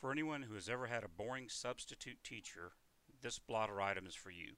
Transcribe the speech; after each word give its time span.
For 0.00 0.10
anyone 0.10 0.40
who 0.40 0.54
has 0.54 0.70
ever 0.70 0.86
had 0.86 1.04
a 1.04 1.08
boring 1.08 1.50
substitute 1.50 2.24
teacher, 2.24 2.72
this 3.20 3.38
blotter 3.38 3.82
item 3.82 4.06
is 4.06 4.14
for 4.14 4.30
you. 4.30 4.54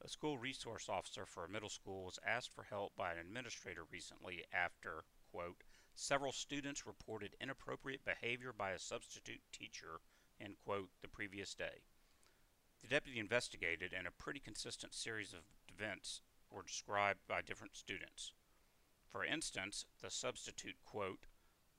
A 0.00 0.08
school 0.08 0.38
resource 0.38 0.88
officer 0.88 1.26
for 1.26 1.44
a 1.44 1.48
middle 1.48 1.68
school 1.68 2.04
was 2.04 2.20
asked 2.24 2.54
for 2.54 2.62
help 2.62 2.94
by 2.94 3.10
an 3.10 3.18
administrator 3.18 3.82
recently 3.90 4.44
after, 4.52 5.02
quote, 5.32 5.64
several 5.96 6.30
students 6.30 6.86
reported 6.86 7.34
inappropriate 7.40 8.04
behavior 8.04 8.52
by 8.56 8.70
a 8.70 8.78
substitute 8.78 9.40
teacher, 9.50 10.02
end 10.40 10.54
quote, 10.64 10.90
the 11.02 11.08
previous 11.08 11.52
day. 11.52 11.82
The 12.80 12.86
deputy 12.86 13.18
investigated 13.18 13.92
and 13.92 14.06
a 14.06 14.12
pretty 14.12 14.38
consistent 14.38 14.94
series 14.94 15.32
of 15.32 15.40
events 15.68 16.20
were 16.48 16.62
described 16.62 17.26
by 17.26 17.42
different 17.42 17.74
students. 17.74 18.32
For 19.08 19.24
instance, 19.24 19.84
the 20.00 20.10
substitute, 20.10 20.76
quote, 20.84 21.26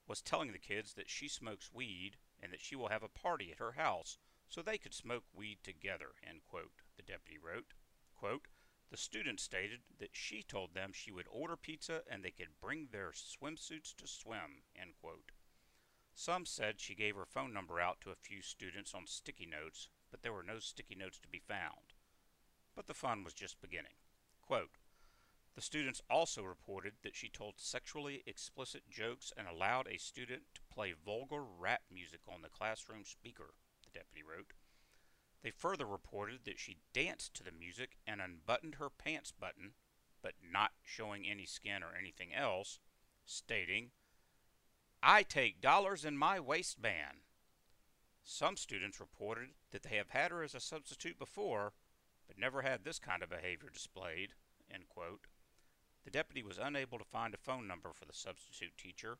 was 0.06 0.20
telling 0.20 0.52
the 0.52 0.58
kids 0.58 0.92
that 0.92 1.08
she 1.08 1.26
smokes 1.26 1.72
weed 1.72 2.18
and 2.42 2.52
that 2.52 2.60
she 2.60 2.74
will 2.74 2.88
have 2.88 3.02
a 3.02 3.08
party 3.08 3.52
at 3.52 3.58
her 3.58 3.72
house 3.72 4.18
so 4.48 4.60
they 4.60 4.78
could 4.78 4.92
smoke 4.92 5.24
weed 5.32 5.58
together, 5.62 6.10
quote, 6.44 6.82
the 6.96 7.02
deputy 7.02 7.38
wrote. 7.38 7.72
Quote, 8.14 8.48
the 8.90 8.96
students 8.98 9.42
stated 9.42 9.80
that 9.98 10.14
she 10.14 10.42
told 10.42 10.74
them 10.74 10.92
she 10.92 11.10
would 11.10 11.26
order 11.30 11.56
pizza 11.56 12.02
and 12.10 12.22
they 12.22 12.30
could 12.30 12.60
bring 12.60 12.88
their 12.90 13.12
swimsuits 13.12 13.94
to 13.96 14.06
swim. 14.06 14.64
Some 16.14 16.44
said 16.44 16.78
she 16.78 16.94
gave 16.94 17.16
her 17.16 17.24
phone 17.24 17.54
number 17.54 17.80
out 17.80 18.02
to 18.02 18.10
a 18.10 18.14
few 18.14 18.42
students 18.42 18.92
on 18.92 19.06
sticky 19.06 19.46
notes, 19.46 19.88
but 20.10 20.22
there 20.22 20.32
were 20.34 20.42
no 20.42 20.58
sticky 20.58 20.94
notes 20.94 21.18
to 21.20 21.28
be 21.28 21.38
found. 21.38 21.94
But 22.74 22.86
the 22.86 22.94
fun 22.94 23.24
was 23.24 23.32
just 23.32 23.62
beginning. 23.62 23.94
Quote, 24.42 24.76
the 25.54 25.60
students 25.60 26.00
also 26.08 26.42
reported 26.42 26.94
that 27.02 27.14
she 27.14 27.28
told 27.28 27.54
sexually 27.58 28.22
explicit 28.26 28.88
jokes 28.88 29.32
and 29.36 29.46
allowed 29.46 29.86
a 29.86 29.98
student 29.98 30.42
to 30.54 30.62
play 30.72 30.92
vulgar 30.92 31.44
rap 31.44 31.82
music 31.92 32.20
on 32.26 32.40
the 32.42 32.48
classroom 32.48 33.04
speaker, 33.04 33.54
the 33.84 33.98
deputy 33.98 34.22
wrote. 34.22 34.52
They 35.42 35.50
further 35.50 35.84
reported 35.84 36.40
that 36.44 36.58
she 36.58 36.78
danced 36.94 37.34
to 37.34 37.44
the 37.44 37.52
music 37.52 37.98
and 38.06 38.20
unbuttoned 38.20 38.76
her 38.76 38.88
pants 38.88 39.32
button, 39.32 39.72
but 40.22 40.34
not 40.42 40.70
showing 40.82 41.26
any 41.28 41.44
skin 41.44 41.82
or 41.82 41.94
anything 41.98 42.32
else, 42.32 42.78
stating, 43.26 43.90
I 45.02 45.24
take 45.24 45.60
dollars 45.60 46.04
in 46.04 46.16
my 46.16 46.38
waistband. 46.38 47.24
Some 48.22 48.56
students 48.56 49.00
reported 49.00 49.48
that 49.72 49.82
they 49.82 49.96
have 49.96 50.10
had 50.10 50.30
her 50.30 50.44
as 50.44 50.54
a 50.54 50.60
substitute 50.60 51.18
before, 51.18 51.72
but 52.28 52.38
never 52.38 52.62
had 52.62 52.84
this 52.84 53.00
kind 53.00 53.22
of 53.22 53.30
behavior 53.30 53.68
displayed. 53.68 54.34
The 56.04 56.10
deputy 56.10 56.42
was 56.42 56.58
unable 56.58 56.98
to 56.98 57.04
find 57.04 57.32
a 57.32 57.38
phone 57.38 57.66
number 57.68 57.92
for 57.92 58.04
the 58.04 58.12
substitute 58.12 58.76
teacher, 58.76 59.18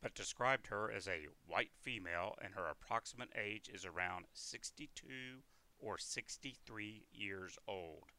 but 0.00 0.14
described 0.14 0.68
her 0.68 0.90
as 0.90 1.06
a 1.06 1.28
white 1.46 1.72
female 1.74 2.36
and 2.42 2.54
her 2.54 2.66
approximate 2.66 3.30
age 3.36 3.68
is 3.68 3.84
around 3.84 4.26
62 4.32 5.42
or 5.78 5.98
63 5.98 7.06
years 7.12 7.58
old. 7.68 8.12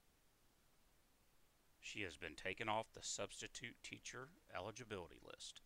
She 1.80 2.04
has 2.04 2.18
been 2.18 2.36
taken 2.36 2.70
off 2.70 2.92
the 2.94 3.02
substitute 3.02 3.76
teacher 3.84 4.30
eligibility 4.56 5.20
list. 5.26 5.62